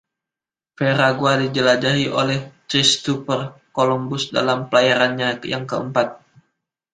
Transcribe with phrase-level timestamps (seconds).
[0.79, 3.41] Veragua dijelajahi oleh Christopher
[3.77, 6.07] Columbus dalam pelayarannya yang keempat.